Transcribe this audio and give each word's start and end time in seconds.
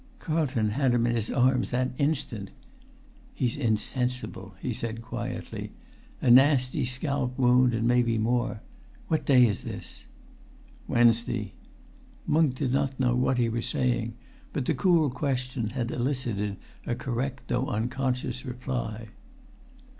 Carlton 0.17 0.69
had 0.71 0.95
him 0.95 1.05
in 1.05 1.13
his 1.15 1.29
arms 1.29 1.69
that 1.69 1.91
instant. 1.99 2.49
"He's 3.35 3.55
insensible," 3.55 4.55
he 4.59 4.73
said 4.73 5.03
quietly. 5.03 5.73
"A 6.23 6.31
nasty 6.31 6.85
scalp 6.85 7.37
wound, 7.37 7.75
and 7.75 7.87
may 7.87 8.01
be 8.01 8.17
more. 8.17 8.61
What 9.09 9.27
day 9.27 9.45
is 9.45 9.63
this?" 9.63 10.05
"Wednesday." 10.87 11.53
[Pg 12.25 12.31
287]Musk 12.33 12.55
did 12.55 12.73
not 12.73 12.99
know 12.99 13.15
what 13.15 13.37
he 13.37 13.47
was 13.47 13.67
saying, 13.67 14.15
but 14.53 14.65
the 14.65 14.73
cool 14.73 15.11
question 15.11 15.69
had 15.69 15.91
elicited 15.91 16.57
a 16.87 16.95
correct 16.95 17.47
though 17.49 17.67
unconscious 17.67 18.43
reply. 18.43 19.09